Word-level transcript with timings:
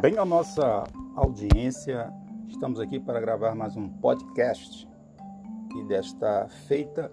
Bem, 0.00 0.16
a 0.16 0.24
nossa 0.24 0.84
audiência, 1.14 2.10
estamos 2.48 2.80
aqui 2.80 2.98
para 2.98 3.20
gravar 3.20 3.54
mais 3.54 3.76
um 3.76 3.90
podcast 3.90 4.88
e 5.76 5.84
desta 5.84 6.48
feita 6.66 7.12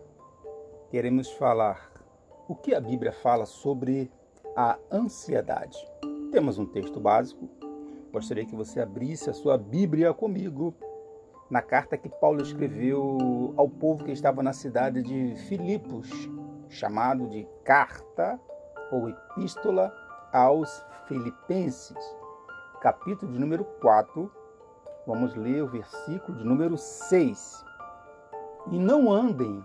queremos 0.90 1.30
falar 1.32 1.92
o 2.48 2.56
que 2.56 2.74
a 2.74 2.80
Bíblia 2.80 3.12
fala 3.12 3.46
sobre 3.46 4.10
a 4.56 4.80
ansiedade. 4.90 5.78
Temos 6.32 6.58
um 6.58 6.66
texto 6.66 7.02
básico, 7.02 7.50
gostaria 8.14 8.46
que 8.46 8.56
você 8.56 8.80
abrisse 8.80 9.30
a 9.30 9.34
sua 9.34 9.58
Bíblia 9.58 10.14
comigo 10.14 10.74
na 11.50 11.62
carta 11.62 11.98
que 11.98 12.08
Paulo 12.08 12.42
escreveu 12.42 13.54
ao 13.58 13.68
povo 13.68 14.06
que 14.06 14.12
estava 14.14 14.42
na 14.42 14.54
cidade 14.54 15.04
de 15.04 15.36
Filipos, 15.50 16.10
chamado 16.70 17.28
de 17.28 17.46
Carta 17.66 18.40
ou 18.90 19.10
Epístola 19.10 19.94
aos 20.32 20.82
Filipenses, 21.10 22.16
capítulo 22.80 23.32
de 23.32 23.40
número 23.40 23.66
4. 23.82 24.32
Vamos 25.06 25.36
ler 25.36 25.64
o 25.64 25.68
versículo 25.68 26.38
de 26.38 26.44
número 26.46 26.78
6. 26.78 27.66
E 28.72 28.80
não 28.80 29.12
andem 29.12 29.62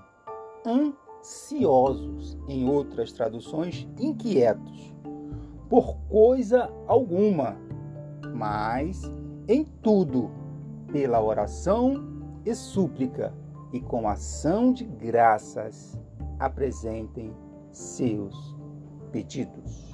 ansiosos, 0.67 2.37
em 2.49 2.69
outras 2.69 3.13
traduções, 3.13 3.89
inquietos, 3.99 4.95
por 5.69 5.97
coisa 6.09 6.71
alguma, 6.87 7.57
mas 8.35 9.03
em 9.49 9.65
tudo, 9.65 10.31
pela 10.91 11.23
oração 11.23 11.95
e 12.45 12.55
súplica 12.55 13.35
e 13.73 13.81
com 13.81 14.09
ação 14.09 14.73
de 14.73 14.85
graças, 14.85 16.01
apresentem 16.39 17.35
seus 17.71 18.57
pedidos. 19.11 19.94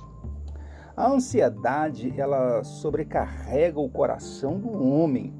A 0.97 1.09
ansiedade, 1.09 2.13
ela 2.21 2.65
sobrecarrega 2.65 3.79
o 3.79 3.89
coração 3.89 4.59
do 4.59 4.71
homem. 4.71 5.33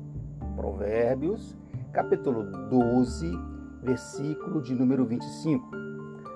Provérbios, 0.55 1.59
capítulo 1.93 2.45
12, 2.69 3.31
versículo 3.83 4.63
de 4.63 4.75
número 4.75 5.05
25. 5.05 5.69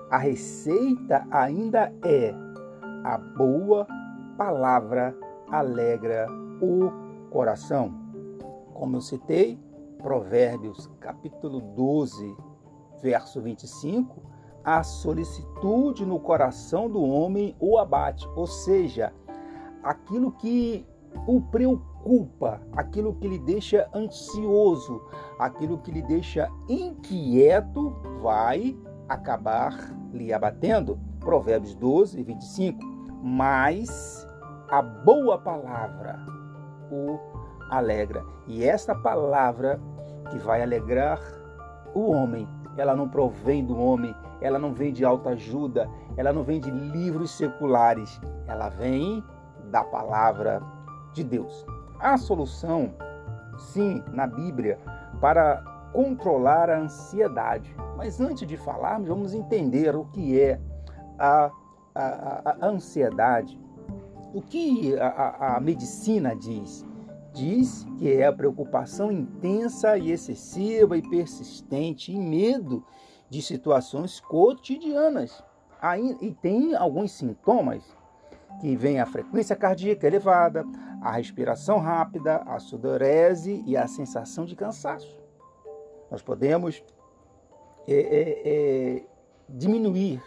A 0.09 0.17
receita 0.17 1.25
ainda 1.31 1.93
é 2.03 2.33
a 3.03 3.17
boa 3.17 3.87
palavra 4.37 5.15
alegra 5.49 6.27
o 6.61 6.91
coração. 7.29 7.93
Como 8.73 8.97
eu 8.97 9.01
citei, 9.01 9.59
Provérbios 9.99 10.89
capítulo 10.99 11.61
12, 11.61 12.35
verso 13.01 13.41
25, 13.41 14.21
a 14.65 14.81
solicitude 14.81 16.05
no 16.05 16.19
coração 16.19 16.89
do 16.89 17.03
homem 17.03 17.55
o 17.59 17.77
abate, 17.77 18.27
ou 18.35 18.47
seja, 18.47 19.13
aquilo 19.83 20.31
que 20.31 20.85
o 21.27 21.39
preocupa, 21.39 22.59
aquilo 22.75 23.13
que 23.15 23.27
lhe 23.27 23.39
deixa 23.39 23.87
ansioso, 23.93 25.01
aquilo 25.39 25.77
que 25.77 25.91
lhe 25.91 26.01
deixa 26.01 26.49
inquieto, 26.67 27.95
vai 28.21 28.75
acabar 29.07 29.73
lhe 30.11 30.33
abatendo. 30.33 30.99
Provérbios 31.19 31.75
12, 31.75 32.23
25. 32.23 32.79
Mas 33.21 34.27
a 34.69 34.81
boa 34.81 35.37
palavra 35.37 36.19
o 36.91 37.19
alegra. 37.69 38.23
E 38.47 38.63
esta 38.63 38.95
palavra 38.95 39.79
que 40.29 40.37
vai 40.37 40.61
alegrar 40.61 41.19
o 41.93 42.11
homem, 42.11 42.47
ela 42.77 42.95
não 42.95 43.07
provém 43.07 43.65
do 43.65 43.77
homem, 43.77 44.13
ela 44.41 44.59
não 44.59 44.73
vem 44.73 44.91
de 44.91 45.05
autoajuda, 45.05 45.89
ela 46.17 46.31
não 46.31 46.43
vem 46.43 46.59
de 46.59 46.71
livros 46.71 47.31
seculares, 47.31 48.19
ela 48.47 48.69
vem 48.69 49.23
da 49.71 49.83
palavra 49.83 50.61
de 51.13 51.23
Deus. 51.23 51.65
Há 51.99 52.17
solução, 52.17 52.93
sim, 53.57 54.03
na 54.11 54.27
Bíblia 54.27 54.77
para 55.19 55.63
controlar 55.93 56.69
a 56.69 56.79
ansiedade. 56.79 57.73
Mas 57.95 58.19
antes 58.19 58.45
de 58.45 58.57
falarmos, 58.57 59.07
vamos 59.07 59.33
entender 59.33 59.95
o 59.95 60.05
que 60.05 60.39
é 60.39 60.59
a, 61.17 61.49
a, 61.95 62.57
a 62.59 62.67
ansiedade. 62.67 63.57
O 64.33 64.41
que 64.41 64.93
a, 64.99 65.55
a 65.55 65.59
medicina 65.61 66.35
diz? 66.35 66.85
Diz 67.33 67.87
que 67.97 68.11
é 68.11 68.27
a 68.27 68.33
preocupação 68.33 69.11
intensa 69.11 69.97
e 69.97 70.11
excessiva 70.11 70.97
e 70.97 71.01
persistente 71.01 72.11
e 72.11 72.19
medo 72.19 72.83
de 73.29 73.41
situações 73.41 74.19
cotidianas. 74.19 75.43
E 76.21 76.31
tem 76.31 76.75
alguns 76.75 77.11
sintomas 77.11 77.83
que 78.59 78.75
vem 78.75 78.99
a 78.99 79.05
frequência 79.05 79.55
cardíaca 79.55 80.07
elevada, 80.07 80.65
a 81.01 81.11
respiração 81.11 81.79
rápida, 81.79 82.37
a 82.37 82.57
sudorese 82.59 83.63
e 83.65 83.75
a 83.75 83.87
sensação 83.87 84.45
de 84.45 84.55
cansaço. 84.55 85.15
Nós 86.09 86.21
podemos 86.21 86.83
é, 87.87 87.93
é, 87.93 88.41
é, 88.45 89.05
diminuir 89.49 90.21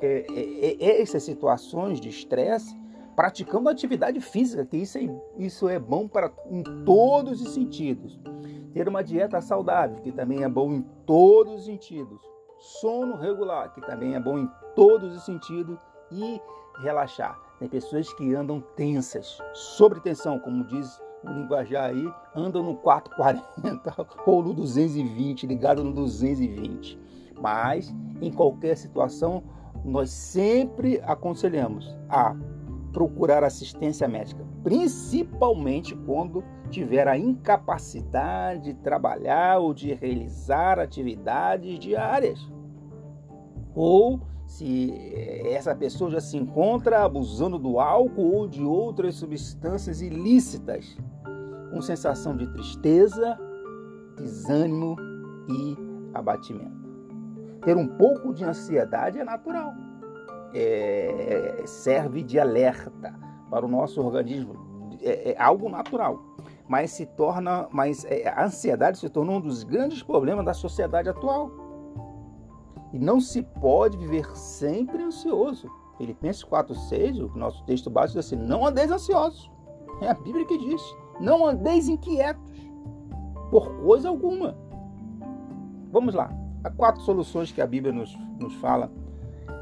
é, 0.00 0.26
é, 0.30 0.84
é, 0.84 1.02
essas 1.02 1.22
situações 1.22 2.00
de 2.00 2.08
estresse 2.08 2.79
praticando 3.16 3.68
atividade 3.68 4.20
física, 4.20 4.64
que 4.64 4.76
isso 4.76 4.98
é, 4.98 5.08
isso 5.38 5.68
é 5.68 5.78
bom 5.78 6.08
para 6.08 6.32
em 6.50 6.62
todos 6.84 7.40
os 7.40 7.54
sentidos. 7.54 8.18
Ter 8.72 8.88
uma 8.88 9.02
dieta 9.02 9.40
saudável, 9.40 9.96
que 10.02 10.12
também 10.12 10.44
é 10.44 10.48
bom 10.48 10.72
em 10.72 10.82
todos 11.04 11.60
os 11.60 11.64
sentidos. 11.64 12.22
Sono 12.58 13.16
regular, 13.16 13.72
que 13.74 13.80
também 13.80 14.14
é 14.14 14.20
bom 14.20 14.38
em 14.38 14.48
todos 14.74 15.16
os 15.16 15.24
sentidos. 15.24 15.78
E 16.12 16.40
relaxar. 16.80 17.38
Tem 17.58 17.68
pessoas 17.68 18.12
que 18.14 18.34
andam 18.34 18.60
tensas, 18.74 19.38
sobre 19.52 20.00
tensão, 20.00 20.38
como 20.38 20.64
diz 20.64 21.00
o 21.22 21.30
linguajar 21.30 21.90
aí, 21.90 22.12
andam 22.34 22.62
no 22.62 22.76
440 22.76 24.06
ou 24.26 24.42
no 24.42 24.54
220, 24.54 25.46
ligado 25.46 25.84
no 25.84 25.92
220. 25.92 26.98
Mas, 27.40 27.94
em 28.20 28.32
qualquer 28.32 28.76
situação, 28.76 29.42
nós 29.84 30.10
sempre 30.10 31.00
aconselhamos 31.04 31.94
a 32.08 32.34
procurar 32.92 33.44
assistência 33.44 34.06
médica, 34.06 34.44
principalmente 34.62 35.94
quando 35.94 36.44
tiver 36.70 37.08
a 37.08 37.18
incapacidade 37.18 38.72
de 38.72 38.74
trabalhar 38.74 39.58
ou 39.58 39.72
de 39.74 39.92
realizar 39.94 40.78
atividades 40.78 41.78
diárias. 41.78 42.40
Ou 43.74 44.20
se 44.46 44.92
essa 45.46 45.74
pessoa 45.74 46.10
já 46.10 46.20
se 46.20 46.36
encontra 46.36 47.04
abusando 47.04 47.58
do 47.58 47.78
álcool 47.78 48.34
ou 48.34 48.48
de 48.48 48.64
outras 48.64 49.14
substâncias 49.14 50.00
ilícitas, 50.00 50.96
com 51.70 51.80
sensação 51.80 52.36
de 52.36 52.46
tristeza, 52.48 53.38
desânimo 54.16 54.96
e 55.48 55.76
abatimento. 56.12 56.80
Ter 57.64 57.76
um 57.76 57.86
pouco 57.86 58.34
de 58.34 58.44
ansiedade 58.44 59.18
é 59.18 59.24
natural 59.24 59.72
é, 60.54 61.62
serve 61.66 62.22
de 62.22 62.38
alerta 62.38 63.14
para 63.50 63.64
o 63.64 63.68
nosso 63.68 64.00
organismo. 64.00 64.54
É, 65.02 65.32
é 65.32 65.40
algo 65.40 65.68
natural, 65.68 66.22
mas 66.68 66.90
se 66.90 67.06
torna, 67.06 67.68
mas 67.72 68.04
é, 68.04 68.28
a 68.28 68.44
ansiedade 68.44 68.98
se 68.98 69.08
tornou 69.08 69.36
um 69.36 69.40
dos 69.40 69.62
grandes 69.62 70.02
problemas 70.02 70.44
da 70.44 70.54
sociedade 70.54 71.08
atual. 71.08 71.50
E 72.92 72.98
não 72.98 73.20
se 73.20 73.42
pode 73.42 73.96
viver 73.96 74.26
sempre 74.36 75.02
ansioso. 75.02 75.70
Filipenses 75.96 76.44
4,6, 76.44 77.20
o 77.20 77.38
nosso 77.38 77.64
texto 77.64 77.88
básico 77.88 78.18
diz 78.18 78.26
assim: 78.26 78.36
não 78.36 78.66
andeis 78.66 78.90
ansiosos. 78.90 79.50
É 80.00 80.08
a 80.08 80.14
Bíblia 80.14 80.46
que 80.46 80.58
diz: 80.58 80.82
não 81.20 81.46
andeis 81.46 81.88
inquietos 81.88 82.70
por 83.50 83.68
coisa 83.82 84.08
alguma. 84.08 84.56
Vamos 85.92 86.14
lá. 86.14 86.32
Há 86.64 86.70
quatro 86.70 87.02
soluções 87.02 87.52
que 87.52 87.60
a 87.60 87.66
Bíblia 87.66 87.92
nos, 87.92 88.16
nos 88.38 88.54
fala 88.56 88.90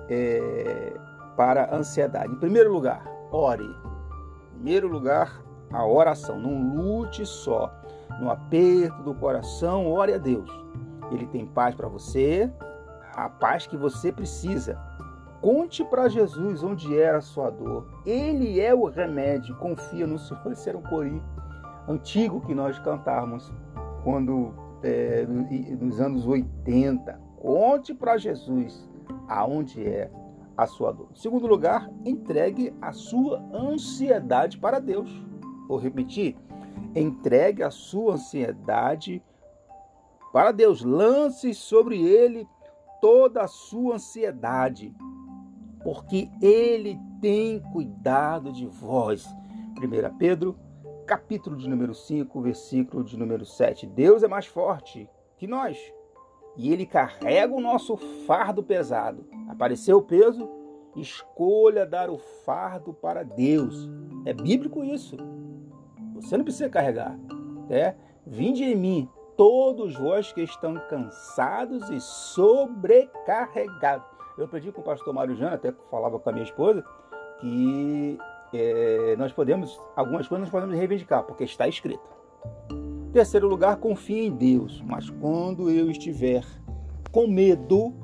é, 0.08 0.92
para 1.36 1.64
a 1.64 1.76
ansiedade. 1.76 2.32
Em 2.32 2.38
primeiro 2.38 2.72
lugar, 2.72 3.04
ore. 3.30 3.64
Em 3.64 4.54
primeiro 4.54 4.88
lugar, 4.88 5.42
a 5.72 5.86
oração. 5.86 6.38
Não 6.38 6.74
lute 6.74 7.24
só. 7.24 7.72
No 8.20 8.30
aperto 8.30 9.02
do 9.02 9.14
coração, 9.14 9.86
ore 9.86 10.14
a 10.14 10.18
Deus. 10.18 10.50
Ele 11.12 11.26
tem 11.26 11.46
paz 11.46 11.74
para 11.74 11.88
você, 11.88 12.50
a 13.14 13.28
paz 13.28 13.66
que 13.66 13.76
você 13.76 14.12
precisa. 14.12 14.78
Conte 15.40 15.84
para 15.84 16.08
Jesus 16.08 16.64
onde 16.64 16.98
era 16.98 17.18
a 17.18 17.20
sua 17.20 17.50
dor. 17.50 17.86
Ele 18.04 18.60
é 18.60 18.74
o 18.74 18.86
remédio. 18.86 19.54
Confia 19.56 20.06
no 20.06 20.18
Senhor. 20.18 20.50
Esse 20.50 20.68
era 20.68 20.76
um 20.76 20.82
corinho 20.82 21.22
antigo 21.86 22.40
que 22.40 22.54
nós 22.54 22.78
cantávamos 22.80 23.52
quando 24.02 24.52
é, 24.82 25.24
nos 25.80 26.00
anos 26.00 26.26
80. 26.26 27.20
Conte 27.40 27.94
para 27.94 28.18
Jesus 28.18 28.87
aonde 29.28 29.86
é 29.86 30.10
a 30.56 30.66
sua 30.66 30.90
dor. 30.90 31.10
Segundo 31.14 31.46
lugar, 31.46 31.88
entregue 32.04 32.74
a 32.80 32.92
sua 32.92 33.38
ansiedade 33.54 34.58
para 34.58 34.80
Deus. 34.80 35.10
Vou 35.68 35.78
repetir: 35.78 36.36
entregue 36.94 37.62
a 37.62 37.70
sua 37.70 38.14
ansiedade 38.14 39.22
para 40.32 40.50
Deus. 40.50 40.82
Lance 40.82 41.54
sobre 41.54 42.02
ele 42.02 42.48
toda 43.00 43.42
a 43.42 43.46
sua 43.46 43.94
ansiedade, 43.94 44.92
porque 45.84 46.28
ele 46.42 46.98
tem 47.20 47.60
cuidado 47.72 48.52
de 48.52 48.66
vós. 48.66 49.26
1 49.76 50.16
Pedro, 50.18 50.58
capítulo 51.06 51.56
de 51.56 51.68
número 51.68 51.94
5, 51.94 52.40
versículo 52.40 53.04
de 53.04 53.16
número 53.16 53.44
7. 53.44 53.86
Deus 53.86 54.24
é 54.24 54.28
mais 54.28 54.46
forte 54.46 55.08
que 55.36 55.46
nós 55.46 55.78
e 56.58 56.70
ele 56.72 56.84
carrega 56.84 57.54
o 57.54 57.60
nosso 57.60 57.96
fardo 58.26 58.64
pesado. 58.64 59.24
Apareceu 59.48 59.98
o 59.98 60.02
peso? 60.02 60.50
Escolha 60.96 61.86
dar 61.86 62.10
o 62.10 62.18
fardo 62.18 62.92
para 62.92 63.22
Deus. 63.22 63.88
É 64.26 64.34
bíblico 64.34 64.82
isso. 64.82 65.16
Você 66.16 66.36
não 66.36 66.44
precisa 66.44 66.68
carregar. 66.68 67.16
É? 67.70 67.94
Vinde 68.26 68.64
em 68.64 68.74
mim, 68.74 69.08
todos 69.36 69.94
vós 69.94 70.32
que 70.32 70.42
estão 70.42 70.74
cansados 70.88 71.88
e 71.90 72.00
sobrecarregados. 72.00 74.08
Eu 74.36 74.46
aprendi 74.46 74.72
com 74.72 74.80
o 74.80 74.84
pastor 74.84 75.14
Mário 75.14 75.36
Jana, 75.36 75.54
até 75.54 75.72
falava 75.90 76.18
com 76.18 76.28
a 76.28 76.32
minha 76.32 76.44
esposa, 76.44 76.84
que 77.40 78.18
é, 78.52 79.14
nós 79.16 79.32
podemos, 79.32 79.80
algumas 79.94 80.26
coisas 80.26 80.46
nós 80.46 80.50
podemos 80.50 80.76
reivindicar, 80.76 81.22
porque 81.22 81.44
está 81.44 81.68
escrito. 81.68 82.18
Terceiro 83.12 83.48
lugar, 83.48 83.76
confie 83.76 84.26
em 84.26 84.30
Deus, 84.30 84.82
mas 84.86 85.08
quando 85.08 85.70
eu 85.70 85.90
estiver 85.90 86.44
com 87.10 87.26
medo, 87.26 87.94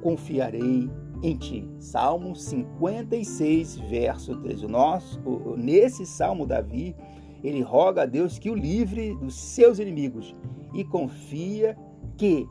confiarei 0.00 0.88
em 1.22 1.36
ti. 1.36 1.68
Salmo 1.80 2.36
56, 2.36 3.78
verso 3.80 4.36
13. 4.36 4.66
O 4.66 4.68
nosso, 4.68 5.20
nesse 5.56 6.06
salmo, 6.06 6.46
Davi, 6.46 6.94
ele 7.42 7.60
roga 7.60 8.02
a 8.02 8.06
Deus 8.06 8.38
que 8.38 8.50
o 8.50 8.54
livre 8.54 9.14
dos 9.16 9.34
seus 9.34 9.80
inimigos 9.80 10.34
e 10.72 10.84
confia 10.84 11.76
que, 12.16 12.46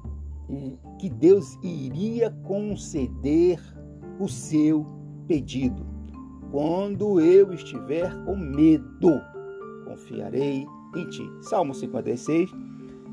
que 1.00 1.10
Deus 1.10 1.58
iria 1.64 2.30
conceder 2.44 3.58
o 4.20 4.28
seu 4.28 4.86
pedido. 5.28 5.86
Quando 6.52 7.22
eu 7.22 7.54
estiver 7.54 8.14
com 8.26 8.36
medo, 8.36 9.22
confiarei 9.86 10.64
em 10.64 10.81
ti. 11.10 11.30
Salmo 11.42 11.74
56, 11.74 12.52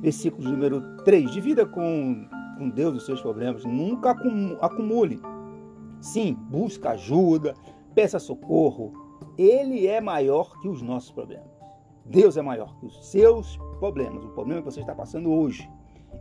versículo 0.01 0.51
número 0.51 0.83
3. 1.05 1.31
Divida 1.31 1.67
com, 1.67 2.29
com 2.59 2.71
Deus 2.71 2.97
os 2.97 3.07
seus 3.07 3.21
problemas, 3.21 3.65
nunca 3.65 4.11
acumule. 4.61 5.21
Sim, 6.01 6.35
busca 6.49 6.91
ajuda, 6.91 7.55
peça 7.95 8.19
socorro. 8.19 8.93
Ele 9.37 9.87
é 9.87 10.01
maior 10.01 10.59
que 10.61 10.69
os 10.69 10.83
nossos 10.83 11.11
problemas. 11.11 11.47
Deus 12.05 12.37
é 12.37 12.43
maior 12.43 12.77
que 12.79 12.87
os 12.87 13.07
seus 13.07 13.59
problemas. 13.79 14.25
O 14.25 14.29
problema 14.29 14.63
que 14.63 14.71
você 14.71 14.81
está 14.81 14.95
passando 14.95 15.31
hoje, 15.31 15.69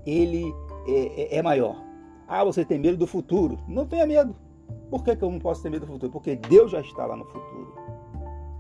ele 0.06 0.54
é, 0.88 1.36
é, 1.36 1.38
é 1.38 1.42
maior. 1.42 1.82
Ah, 2.28 2.44
você 2.44 2.66
tem 2.66 2.78
medo 2.78 2.98
do 2.98 3.08
futuro. 3.08 3.58
Não 3.68 3.86
tenha 3.86 4.06
medo. 4.06 4.36
Por 4.90 5.04
que, 5.04 5.16
que 5.16 5.24
eu 5.24 5.32
não 5.32 5.40
posso 5.40 5.64
ter 5.64 5.70
medo 5.70 5.86
do 5.86 5.92
futuro? 5.92 6.12
Porque 6.12 6.36
Deus 6.36 6.72
já 6.72 6.82
está 6.82 7.06
lá 7.06 7.16
no 7.16 7.26
futuro. 7.26 7.74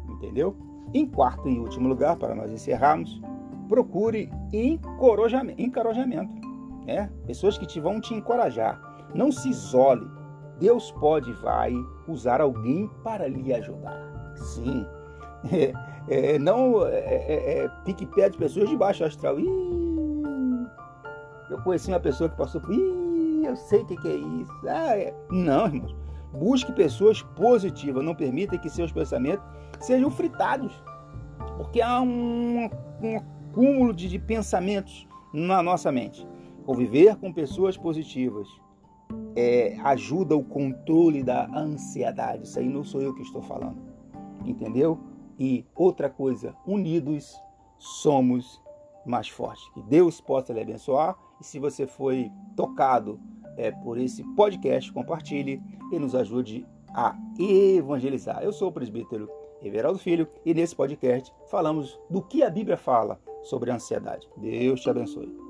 Entendeu? 0.10 0.56
Em 0.94 1.06
quarto 1.06 1.48
e 1.50 1.60
último 1.60 1.88
lugar, 1.90 2.16
para 2.16 2.34
nós 2.34 2.52
encerrarmos, 2.52 3.22
procure 3.68 4.32
encorajamento. 4.54 6.34
né? 6.86 7.10
Pessoas 7.26 7.58
que 7.58 7.66
te 7.66 7.80
vão 7.80 8.00
te 8.00 8.14
encorajar. 8.14 8.82
Não 9.14 9.32
se 9.32 9.50
isole. 9.50 10.08
Deus 10.60 10.92
pode 10.94 11.30
e 11.30 11.34
vai 11.34 11.74
usar 12.08 12.42
alguém 12.42 12.90
para 13.04 13.28
lhe 13.28 13.54
ajudar. 13.54 14.00
Sim. 14.36 14.86
É, 16.10 16.36
é, 16.36 16.40
não 16.40 16.86
é, 16.88 16.98
é, 16.98 17.64
é 17.66 17.72
fique 17.86 18.06
perto 18.06 18.34
de 18.34 18.38
pessoas 18.40 18.70
de 18.70 18.76
baixo 18.76 19.04
astral. 19.04 19.40
Ih, 19.40 19.48
eu 21.50 21.62
conheci 21.64 21.90
uma 21.92 22.00
pessoa 22.00 22.30
que 22.30 22.36
passou 22.36 22.60
por. 22.60 22.74
Ih, 22.74 23.46
eu 23.46 23.56
sei 23.56 23.82
o 23.82 23.86
que, 23.86 23.96
que 23.98 24.08
é 24.08 24.16
isso. 24.16 24.52
Ah, 24.68 24.98
é. 24.98 25.14
Não, 25.30 25.68
irmãos. 25.68 25.96
Busque 26.40 26.72
pessoas 26.72 27.22
positivas. 27.22 28.04
Não 28.04 28.16
permita 28.16 28.58
que 28.58 28.70
seus 28.70 28.92
pensamentos 28.92 29.46
sejam 29.80 30.10
fritados. 30.10 30.72
Porque 31.58 31.82
há 31.82 32.00
um, 32.02 32.70
um 33.02 33.18
acúmulo 33.18 33.94
de, 33.94 34.08
de 34.08 34.20
pensamentos 34.20 35.08
na 35.34 35.62
nossa 35.62 35.92
mente. 35.92 36.28
Conviver 36.66 37.16
com 37.16 37.34
pessoas 37.34 37.78
positivas 37.78 38.48
é, 39.36 39.78
ajuda 39.84 40.36
o 40.36 40.44
controle 40.44 41.24
da 41.24 41.46
ansiedade. 41.56 42.44
Isso 42.44 42.60
aí 42.60 42.68
não 42.68 42.84
sou 42.84 43.02
eu 43.02 43.14
que 43.14 43.22
estou 43.22 43.42
falando. 43.42 43.78
Entendeu? 44.46 45.00
E 45.40 45.66
outra 45.76 46.10
coisa, 46.10 46.56
unidos 46.66 47.40
somos 47.78 48.62
mais 49.06 49.30
fortes. 49.30 49.68
Que 49.74 49.82
Deus 49.84 50.20
possa 50.20 50.54
lhe 50.54 50.62
abençoar. 50.62 51.16
E 51.40 51.46
se 51.46 51.60
você 51.60 51.86
foi 51.86 52.32
tocado 52.56 53.20
é, 53.58 53.72
por 53.72 53.98
esse 53.98 54.24
podcast, 54.36 54.92
compartilhe 54.94 55.62
e 55.92 56.00
nos 56.00 56.16
ajude 56.16 56.66
a 56.90 57.16
evangelizar. 57.40 58.42
Eu 58.42 58.54
sou 58.54 58.70
o 58.70 58.72
presbítero 58.72 59.30
Everaldo 59.62 60.00
Filho 60.00 60.28
e 60.46 60.54
nesse 60.54 60.76
podcast 60.76 61.34
falamos 61.50 62.00
do 62.10 62.22
que 62.22 62.44
a 62.44 62.50
Bíblia 62.50 62.78
fala 62.78 63.20
sobre 63.44 63.72
a 63.72 63.76
ansiedade. 63.76 64.28
Deus 64.38 64.82
te 64.82 64.90
abençoe. 64.90 65.47